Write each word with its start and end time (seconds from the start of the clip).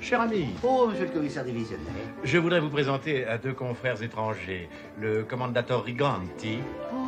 Cher 0.00 0.20
ami, 0.20 0.48
Oh, 0.62 0.86
monsieur 0.88 1.06
le 1.06 1.10
commissaire 1.12 1.44
divisionnaire. 1.44 1.86
je 2.22 2.38
voudrais 2.38 2.60
vous 2.60 2.68
présenter 2.70 3.24
à 3.26 3.38
deux 3.38 3.52
confrères 3.54 4.00
étrangers, 4.02 4.68
le 5.00 5.24
commandateur 5.24 5.84
Riganti 5.84 6.58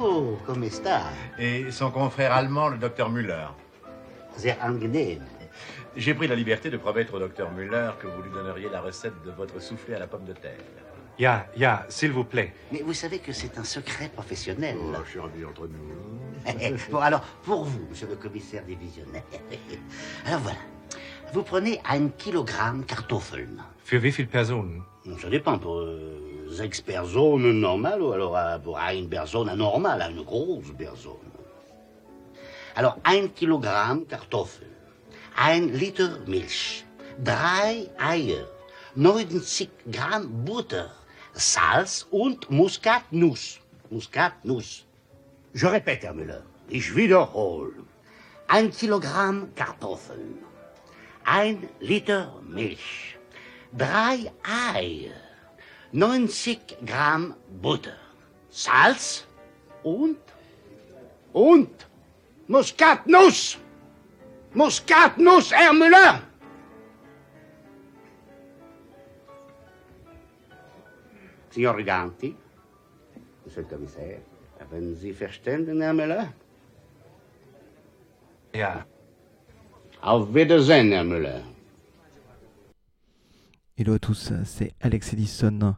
Oh, 0.00 0.36
comme 0.46 0.64
está? 0.64 1.02
et 1.38 1.70
son 1.70 1.90
confrère 1.90 2.32
allemand, 2.32 2.68
le 2.68 2.78
docteur 2.78 3.10
Müller. 3.10 3.46
Sehr 4.36 4.56
angenehm. 4.62 5.20
J'ai 5.96 6.14
pris 6.14 6.28
la 6.28 6.34
liberté 6.34 6.70
de 6.70 6.76
promettre 6.76 7.14
au 7.14 7.18
docteur 7.18 7.50
Müller 7.52 7.90
que 8.00 8.06
vous 8.06 8.22
lui 8.22 8.30
donneriez 8.30 8.68
la 8.70 8.80
recette 8.80 9.14
de 9.24 9.30
votre 9.32 9.60
soufflé 9.60 9.94
à 9.94 9.98
la 9.98 10.06
pomme 10.06 10.24
de 10.24 10.32
terre. 10.32 10.58
Ja, 11.18 11.46
ja, 11.56 11.84
s'il 11.88 12.12
vous 12.12 12.24
plaît. 12.24 12.52
Mais 12.72 12.80
vous 12.82 12.94
savez 12.94 13.18
que 13.18 13.32
c'est 13.32 13.58
un 13.58 13.64
secret 13.64 14.08
professionnel. 14.08 14.76
cher 15.12 15.24
ami, 15.24 15.44
entre 15.44 15.66
nous. 15.66 16.78
bon, 16.90 16.98
alors, 16.98 17.20
pour 17.42 17.64
vous, 17.64 17.86
monsieur 17.90 18.06
le 18.08 18.14
commissaire 18.16 18.62
divisionnaire. 18.64 19.24
alors 20.26 20.40
voilà. 20.40 20.58
Vous 21.32 21.42
prenez 21.42 21.80
un 21.84 22.08
kilogramme 22.08 22.84
Kartoffeln. 22.86 23.62
Für 23.84 24.02
wie 24.02 24.12
viele 24.12 24.28
Personen? 24.28 24.82
Ça 25.20 25.28
dépend 25.28 25.58
pour 25.58 25.78
euh, 25.78 26.48
sechs 26.50 26.82
personnes 26.82 27.52
normales 27.60 28.00
ou 28.02 28.12
alors 28.12 28.36
euh, 28.36 28.58
pour 28.58 28.78
une 28.78 29.08
personne 29.08 29.48
anormale, 29.48 30.10
une 30.10 30.22
grosse 30.22 30.72
personne. 30.76 31.12
Alors, 32.76 32.98
un 33.04 33.28
kilogramme 33.28 34.06
Kartoffeln, 34.06 34.70
un 35.36 35.60
Liter 35.60 36.08
Milch, 36.26 36.84
drei 37.18 37.88
Eier, 38.00 38.44
90 38.96 39.68
Gramm 39.88 40.26
Butter, 40.26 40.88
Salz 41.34 42.06
und 42.10 42.50
Muskatnuss. 42.50 43.60
Muskatnuss. 43.90 44.86
Je 45.54 45.66
répète, 45.66 46.04
Herr 46.04 46.14
Müller, 46.14 46.42
ich 46.70 46.94
wiederhole. 46.94 47.72
Ein 48.48 48.70
Kilogramm 48.70 49.48
Kartoffeln, 49.54 50.38
ein 51.30 51.68
Liter 51.80 52.40
Milch, 52.42 53.18
drei 53.72 54.32
Eier, 54.42 55.12
90 55.92 56.78
Gramm 56.86 57.34
Butter, 57.60 57.96
Salz 58.48 59.26
und, 59.82 60.18
und 61.32 61.86
Muskatnuss. 62.46 63.58
Muskatnuss, 64.54 65.52
Herr 65.52 65.72
Müller. 65.72 66.22
Signor 71.50 71.76
Riganti, 71.76 72.34
Monsieur 73.44 73.62
le 73.62 73.68
Commissaire, 73.68 74.20
haben 74.60 74.94
Sie 74.94 75.12
verstanden, 75.12 75.80
Herr 75.82 75.92
Müller? 75.92 76.32
Ja. 78.54 78.86
Auf 80.02 80.32
Wiedersehen, 80.32 80.92
Herr. 80.92 81.42
Hello 83.76 83.94
à 83.94 83.98
tous, 83.98 84.32
c'est 84.44 84.72
Alex 84.80 85.12
Edison 85.12 85.74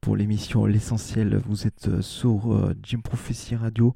pour 0.00 0.16
l'émission 0.16 0.66
L'essentiel. 0.66 1.36
Vous 1.46 1.66
êtes 1.66 1.88
euh, 1.88 2.02
sur 2.02 2.52
euh, 2.52 2.74
Jim 2.82 3.00
Prophecy 3.00 3.54
Radio, 3.54 3.94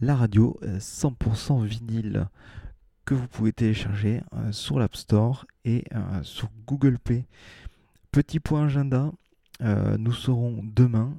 la 0.00 0.16
radio 0.16 0.58
euh, 0.62 0.78
100% 0.78 1.64
vinyle 1.64 2.26
que 3.04 3.14
vous 3.14 3.28
pouvez 3.28 3.52
télécharger 3.52 4.20
euh, 4.34 4.50
sur 4.52 4.78
l'App 4.78 4.96
Store 4.96 5.46
et 5.64 5.84
euh, 5.94 6.22
sur 6.22 6.48
Google 6.66 6.98
Play. 6.98 7.24
Petit 8.10 8.40
point 8.40 8.64
agenda, 8.64 9.12
euh, 9.62 9.96
nous 9.96 10.12
serons 10.12 10.60
demain 10.62 11.14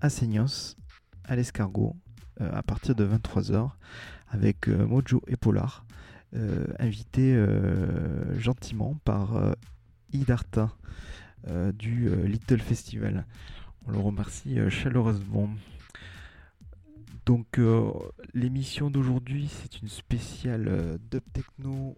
à 0.00 0.08
Seignos, 0.08 0.76
à 1.24 1.34
l'escargot, 1.36 1.96
euh, 2.40 2.50
à 2.52 2.62
partir 2.62 2.94
de 2.94 3.04
23h 3.04 3.70
avec 4.28 4.68
euh, 4.68 4.86
Mojo 4.86 5.20
et 5.26 5.36
Polar, 5.36 5.84
euh, 6.34 6.64
invités 6.78 7.34
euh, 7.34 8.38
gentiment 8.40 8.96
par 9.04 9.36
euh, 9.36 9.52
Idarta 10.12 10.74
du 11.74 12.08
Little 12.24 12.60
Festival. 12.60 13.26
On 13.84 13.90
le 13.90 13.98
remercie 13.98 14.58
chaleureusement. 14.70 15.50
Donc 17.26 17.58
l'émission 18.32 18.90
d'aujourd'hui 18.92 19.48
c'est 19.48 19.82
une 19.82 19.88
spéciale 19.88 21.00
dub 21.10 21.24
techno 21.32 21.96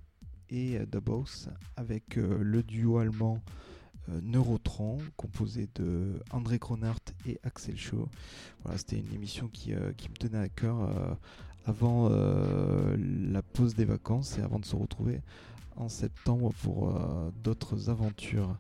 et 0.49 0.78
dub 0.87 1.11
house 1.11 1.51
avec 1.77 2.16
le 2.16 2.62
duo 2.62 2.97
allemand 2.97 3.43
Neurotron 4.22 4.97
composé 5.19 5.69
de 5.75 6.22
André 6.31 6.59
Kronert 6.59 7.01
et 7.27 7.39
Axel 7.43 7.77
Shaw. 7.77 8.09
Voilà, 8.62 8.78
c'était 8.78 8.99
une 8.99 9.12
émission 9.12 9.49
qui, 9.49 9.75
qui 9.99 10.09
me 10.09 10.15
tenait 10.15 10.39
à 10.39 10.49
cœur 10.49 11.19
avant 11.67 12.09
euh, 12.11 12.97
la 13.31 13.43
pause 13.43 13.75
des 13.75 13.85
vacances 13.85 14.39
et 14.39 14.43
avant 14.43 14.59
de 14.59 14.65
se 14.65 14.77
retrouver 14.77 15.21
en 15.77 15.89
septembre 15.89 16.53
pour 16.63 16.89
euh, 16.89 17.31
d'autres 17.43 17.91
aventures. 17.91 18.57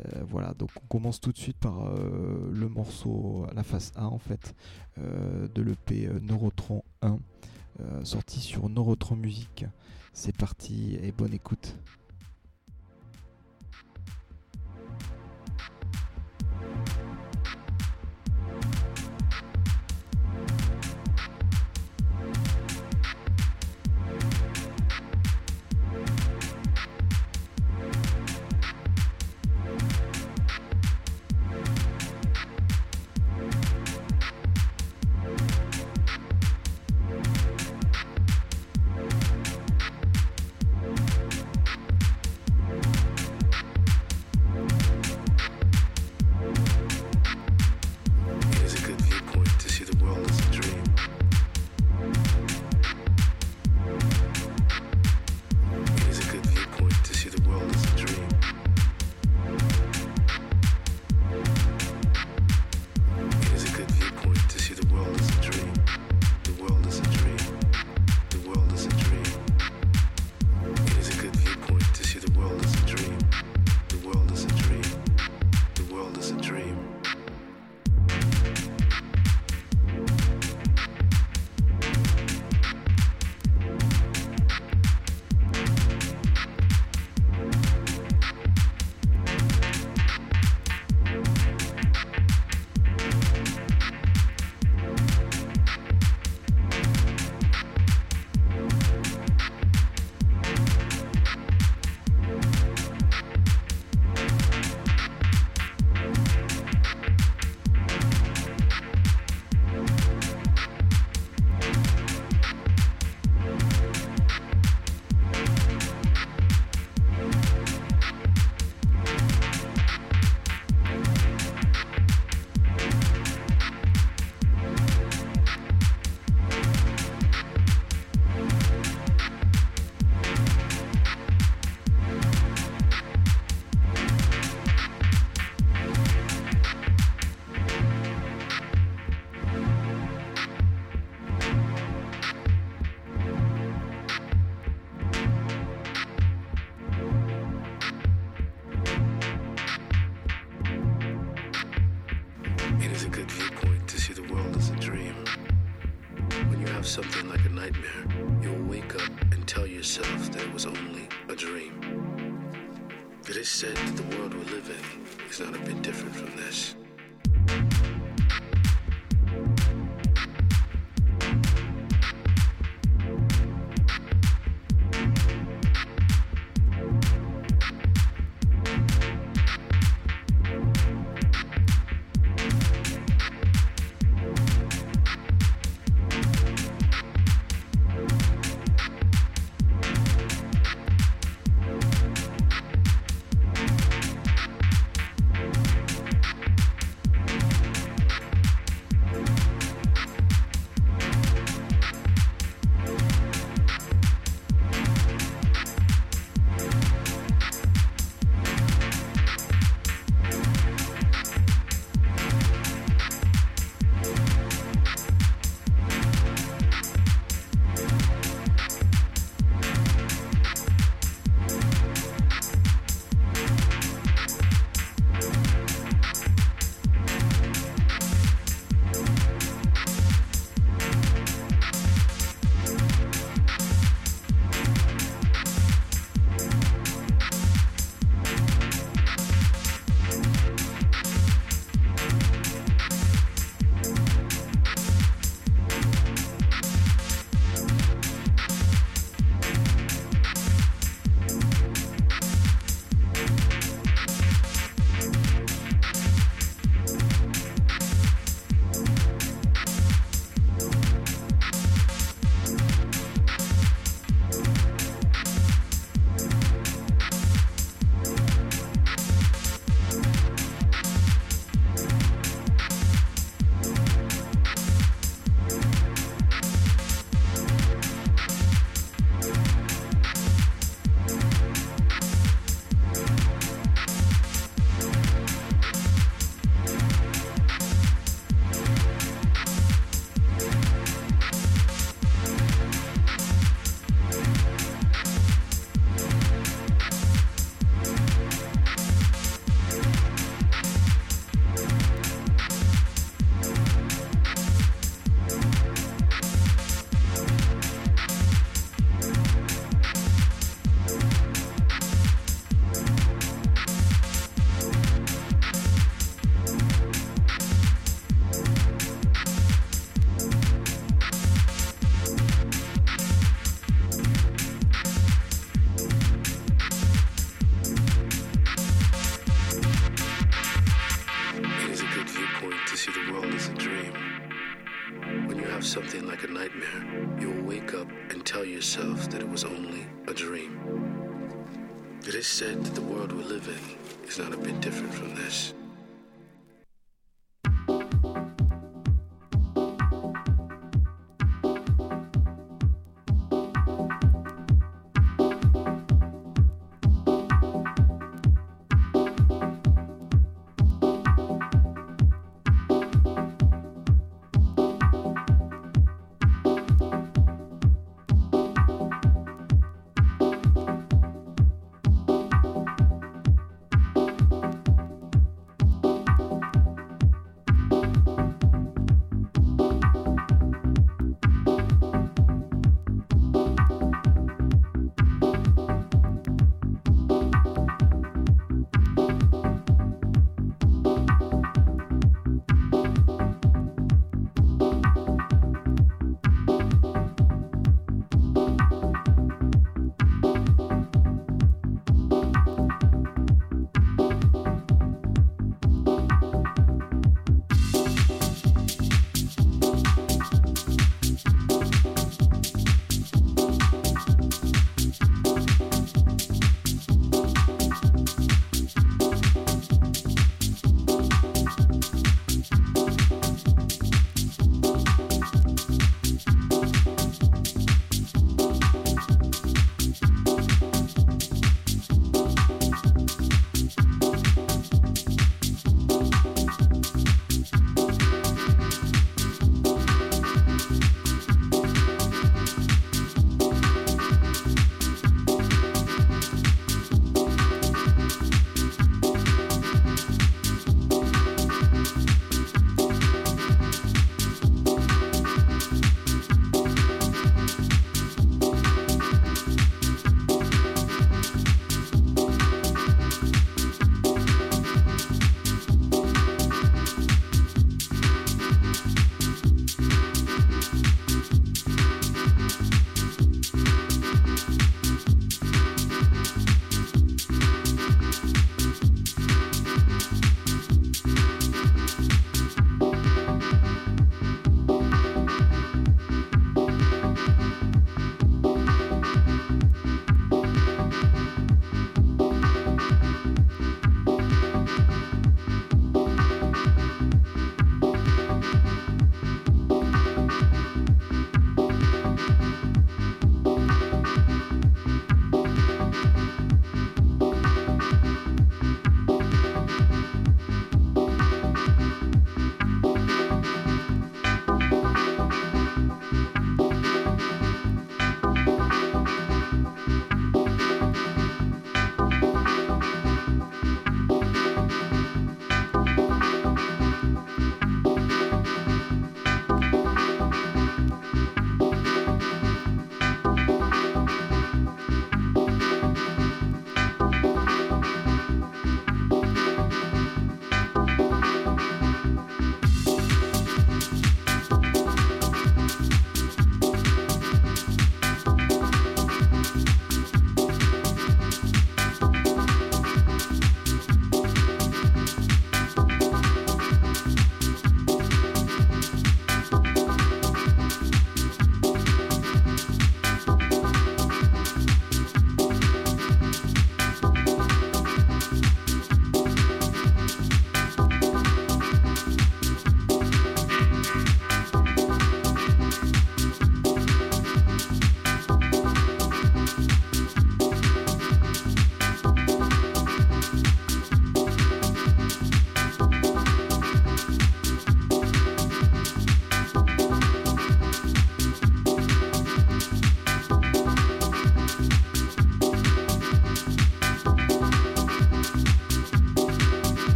Euh, 0.00 0.24
voilà, 0.28 0.54
donc 0.54 0.70
on 0.82 0.86
commence 0.86 1.20
tout 1.20 1.32
de 1.32 1.38
suite 1.38 1.56
par 1.58 1.88
le 1.94 2.68
morceau, 2.68 3.46
la 3.54 3.62
face 3.62 3.92
A 3.96 4.06
en 4.06 4.18
fait, 4.18 4.54
de 4.98 5.62
l'EP 5.62 6.08
Neurotron 6.20 6.82
1, 7.02 7.18
euh, 7.80 8.04
sorti 8.04 8.40
sur 8.40 8.68
Neurotron 8.68 9.16
Music. 9.16 9.66
C'est 10.12 10.36
parti 10.36 10.96
et 11.02 11.10
bonne 11.10 11.34
écoute. 11.34 11.76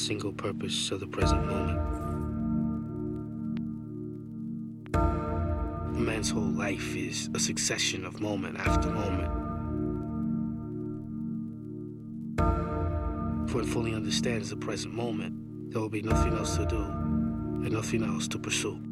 single 0.00 0.32
purpose 0.32 0.90
of 0.92 1.00
the 1.00 1.06
present 1.06 1.44
moment. 1.46 1.78
A 4.94 6.00
man's 6.00 6.30
whole 6.30 6.42
life 6.42 6.96
is 6.96 7.28
a 7.34 7.38
succession 7.38 8.06
of 8.06 8.18
moment 8.18 8.58
after 8.58 8.88
moment. 8.88 9.30
If 13.46 13.54
one 13.54 13.64
fully 13.66 13.94
understands 13.94 14.48
the 14.48 14.56
present 14.56 14.94
moment, 14.94 15.34
there 15.70 15.82
will 15.82 15.90
be 15.90 16.02
nothing 16.02 16.32
else 16.32 16.56
to 16.56 16.64
do 16.64 16.80
and 16.80 17.70
nothing 17.70 18.02
else 18.02 18.26
to 18.28 18.38
pursue. 18.38 18.89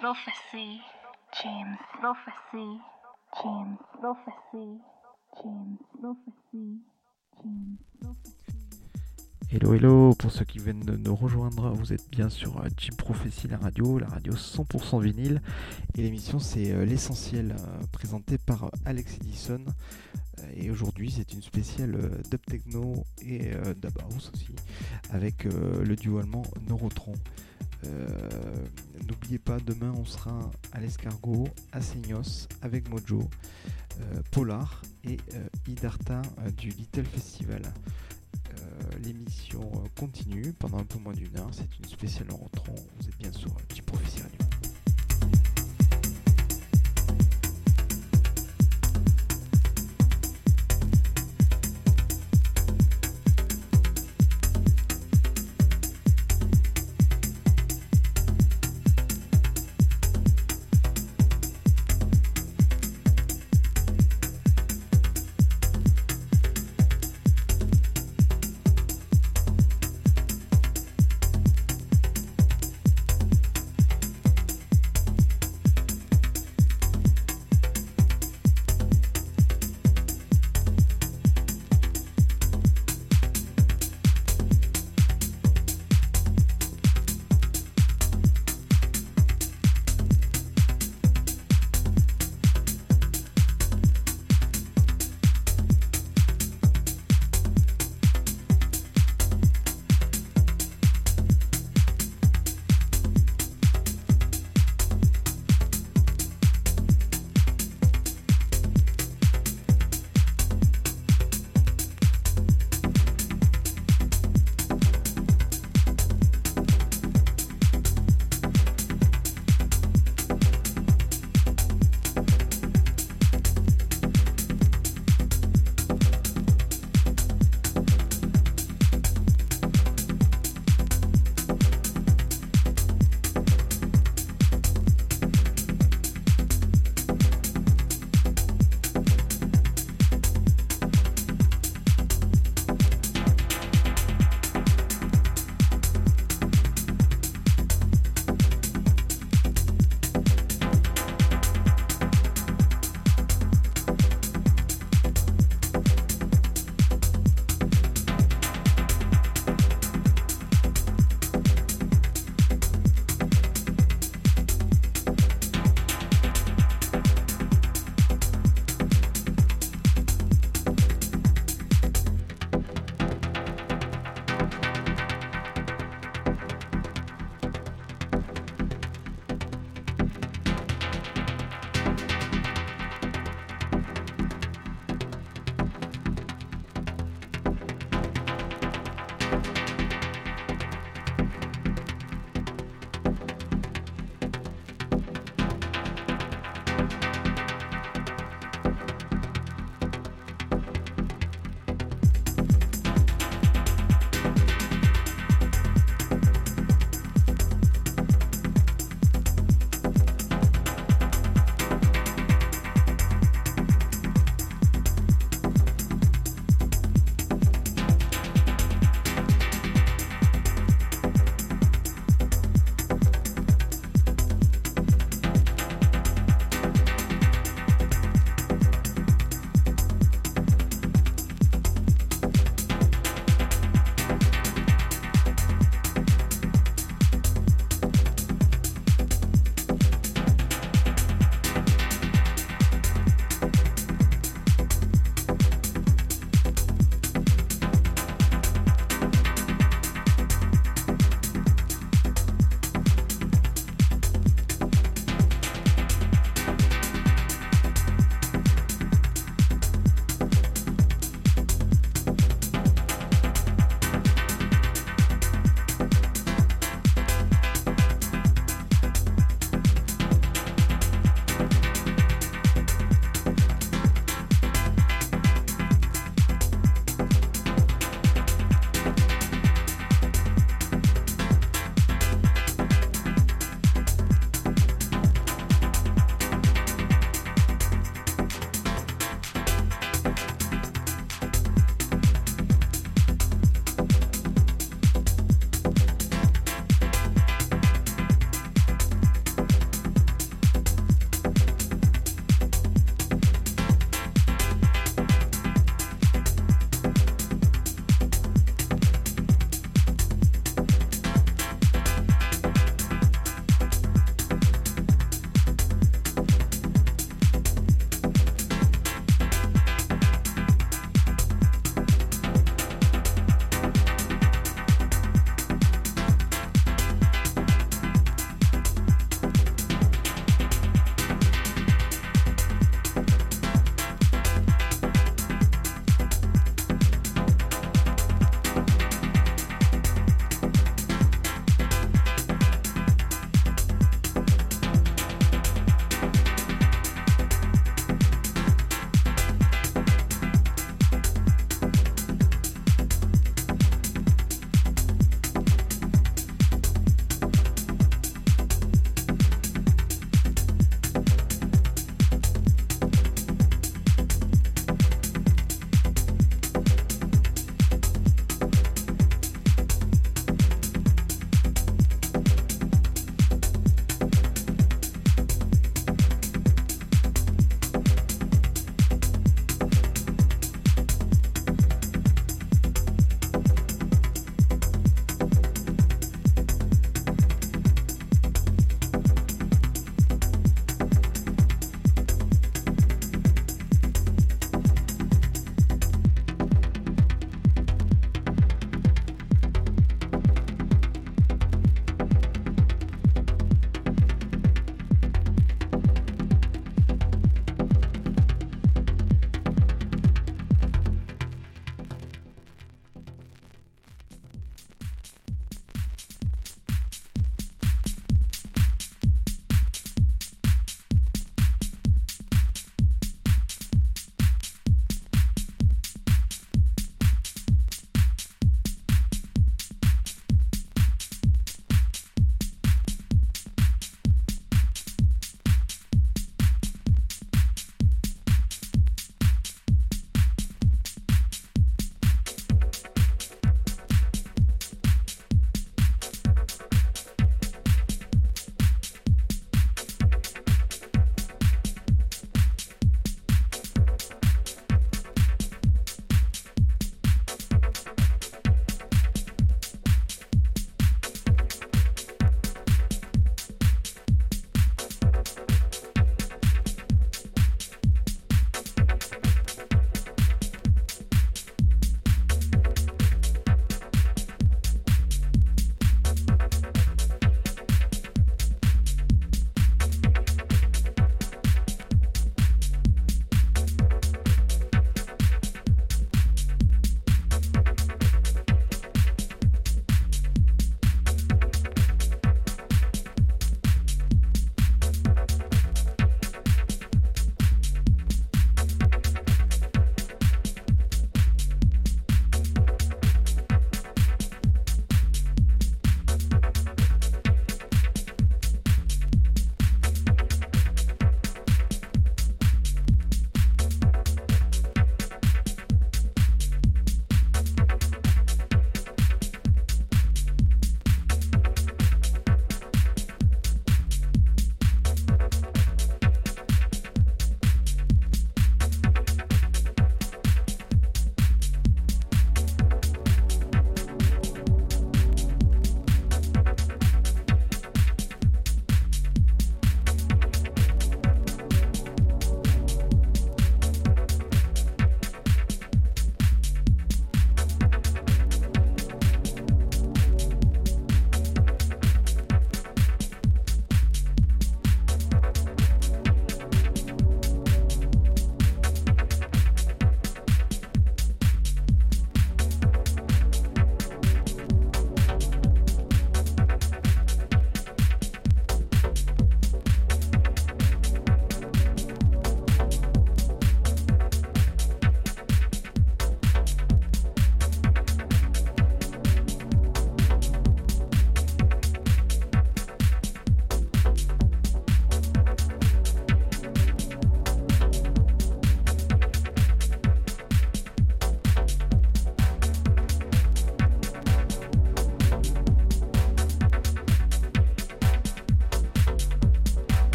Prophecy. 0.00 0.80
James. 1.42 1.76
Prophecy. 2.00 2.78
James. 3.42 3.78
Prophecy. 4.00 4.78
James. 5.42 5.78
Prophecy. 6.00 6.78
James. 7.42 7.78
Hello 9.50 9.74
hello, 9.74 10.14
pour 10.14 10.30
ceux 10.30 10.44
qui 10.44 10.58
viennent 10.58 10.84
de 10.84 10.96
nous 10.96 11.16
rejoindre, 11.16 11.72
vous 11.72 11.92
êtes 11.92 12.08
bien 12.10 12.28
sur 12.28 12.58
euh, 12.58 12.68
Jim 12.76 12.94
Prophecy, 12.96 13.48
la 13.48 13.56
radio, 13.56 13.98
la 13.98 14.06
radio 14.06 14.34
100% 14.34 15.02
vinyle. 15.02 15.42
Et 15.96 16.02
l'émission 16.02 16.38
c'est 16.38 16.70
euh, 16.70 16.84
l'essentiel, 16.84 17.56
euh, 17.58 17.86
présentée 17.90 18.38
par 18.38 18.70
Alex 18.84 19.16
Edison. 19.16 19.64
Et 20.54 20.70
aujourd'hui 20.70 21.10
c'est 21.10 21.32
une 21.32 21.42
spéciale 21.42 21.98
dub 22.30 22.44
techno 22.46 23.04
et 23.22 23.50
dub 23.76 23.98
house 24.02 24.30
aussi, 24.32 24.54
avec 25.10 25.44
le 25.44 25.96
duo 25.96 26.18
allemand 26.18 26.42
Neurotron. 26.68 27.14
Euh, 27.84 28.28
N'oubliez 29.08 29.38
pas, 29.38 29.58
demain 29.60 29.92
on 29.96 30.04
sera 30.04 30.50
à 30.72 30.80
l'escargot, 30.80 31.48
à 31.72 31.80
Seignos, 31.80 32.46
avec 32.60 32.90
Mojo, 32.90 33.20
euh, 34.00 34.22
Polar 34.30 34.82
et 35.04 35.16
euh, 35.34 35.48
Idarta 35.66 36.20
du 36.56 36.70
Little 36.70 37.04
Festival. 37.04 37.62
L'émission 39.02 39.70
continue 39.98 40.52
pendant 40.58 40.78
un 40.78 40.84
peu 40.84 40.98
moins 40.98 41.12
d'une 41.12 41.36
heure. 41.38 41.48
C'est 41.52 41.68
une 41.78 41.84
spéciale 41.88 42.30
en 42.32 42.36
rentrant. 42.36 42.74
Vous 43.00 43.08
êtes 43.08 43.16
bien 43.18 43.32
sur 43.32 43.50
euh, 43.50 43.60
Petit 43.68 43.82
Radio. 44.20 44.47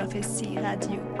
Prophecy 0.00 0.56
Radio. 0.56 1.20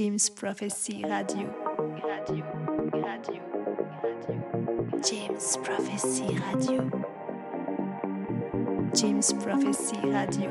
James 0.00 0.30
Prophecy 0.30 1.02
Radio. 1.02 1.46
Radio. 2.02 2.42
Radio. 2.94 2.94
Radio. 3.04 3.42
James 5.02 5.58
Prophecy 5.62 6.38
Radio. 6.38 6.90
James 8.94 9.30
Prophecy 9.34 10.00
Radio. 10.10 10.50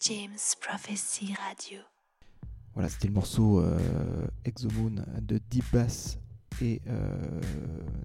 James 0.00 0.54
Prophecy 0.58 1.34
Radio. 1.34 1.80
Voilà, 2.72 2.88
c'était 2.88 3.08
le 3.08 3.12
morceau 3.12 3.60
euh, 3.60 3.78
Exomoon 4.46 5.04
de 5.20 5.38
Deep 5.50 5.66
Bass 5.74 6.16
et 6.62 6.82
euh, 6.88 7.40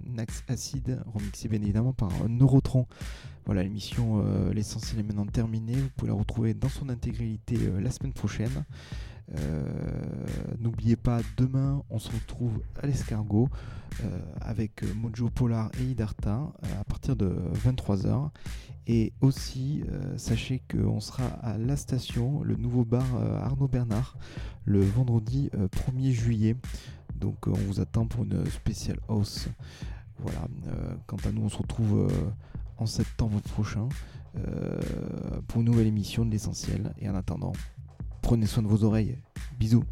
Nax 0.06 0.44
Acid, 0.48 1.00
remixé 1.14 1.48
bien 1.48 1.62
évidemment 1.62 1.94
par 1.94 2.12
Neurotron. 2.30 2.88
Voilà, 3.46 3.64
l'émission 3.64 4.24
euh, 4.26 4.54
L'essentiel 4.54 5.00
est 5.00 5.04
maintenant 5.04 5.26
terminée. 5.26 5.76
Vous 5.76 5.90
pouvez 5.96 6.12
la 6.12 6.18
retrouver 6.18 6.54
dans 6.54 6.70
son 6.70 6.90
intégralité 6.90 7.58
euh, 7.62 7.80
la 7.80 7.92
semaine 7.92 8.14
prochaine. 8.14 8.66
Euh, 9.38 9.64
N'oubliez 10.60 10.96
pas, 10.96 11.22
demain, 11.38 11.84
on 11.90 12.00
se 12.00 12.12
retrouve 12.12 12.62
à 12.82 12.88
l'escargot 12.88 13.50
euh, 14.04 14.20
avec 14.42 14.84
euh, 14.84 14.94
Mojo 14.96 15.30
Polar 15.30 15.72
et 15.80 15.84
Idarta 15.84 16.52
euh, 16.64 16.82
à 16.82 16.84
partir 16.84 17.16
de 17.16 17.36
23h. 17.66 18.30
Et 18.88 19.14
aussi, 19.22 19.84
euh, 19.90 20.18
sachez 20.18 20.62
qu'on 20.72 21.00
sera 21.00 21.26
à 21.26 21.58
La 21.58 21.76
Station, 21.76 22.44
le 22.44 22.56
nouveau 22.56 22.86
bar 22.86 23.06
euh, 23.16 23.40
Arnaud 23.42 23.68
Bernard, 23.68 24.18
le 24.66 24.82
vendredi 24.82 25.50
euh, 25.56 25.68
1er 25.68 26.12
juillet. 26.12 26.56
Donc 27.20 27.48
euh, 27.48 27.52
on 27.52 27.68
vous 27.68 27.80
attend 27.80 28.06
pour 28.06 28.24
une 28.24 28.46
spéciale 28.48 29.00
hausse. 29.08 29.48
Voilà. 30.20 30.48
euh, 30.68 30.96
quant 31.08 31.18
à 31.26 31.32
nous, 31.32 31.44
on 31.44 31.50
se 31.50 31.58
retrouve 31.58 32.08
euh, 32.10 32.30
en 32.78 32.86
septembre 32.86 33.40
prochain 33.42 33.88
pour 35.48 35.62
une 35.62 35.68
nouvelle 35.68 35.88
émission 35.88 36.26
de 36.26 36.32
l'essentiel. 36.32 36.94
Et 37.00 37.10
en 37.10 37.16
attendant, 37.16 37.54
prenez 38.22 38.46
soin 38.46 38.64
de 38.64 38.68
vos 38.68 38.84
oreilles. 38.84 39.18
Bisous. 39.58 39.86